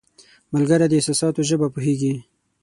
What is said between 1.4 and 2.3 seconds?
ژبه پوهیږي